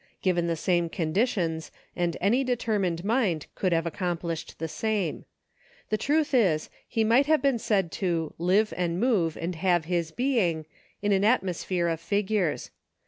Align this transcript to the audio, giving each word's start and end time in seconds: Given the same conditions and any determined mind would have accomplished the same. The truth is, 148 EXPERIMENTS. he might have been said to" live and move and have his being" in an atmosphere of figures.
Given 0.23 0.47
the 0.47 0.55
same 0.55 0.89
conditions 0.89 1.69
and 1.95 2.17
any 2.19 2.43
determined 2.43 3.05
mind 3.05 3.45
would 3.61 3.71
have 3.71 3.85
accomplished 3.85 4.57
the 4.57 4.67
same. 4.67 5.25
The 5.91 5.97
truth 5.99 6.33
is, 6.33 6.71
148 6.91 6.95
EXPERIMENTS. 6.95 6.95
he 6.95 7.03
might 7.03 7.25
have 7.27 7.41
been 7.43 7.59
said 7.59 7.91
to" 7.99 8.33
live 8.49 8.73
and 8.75 8.99
move 8.99 9.37
and 9.37 9.53
have 9.57 9.85
his 9.85 10.09
being" 10.09 10.65
in 11.03 11.11
an 11.11 11.23
atmosphere 11.23 11.87
of 11.87 12.01
figures. 12.01 12.71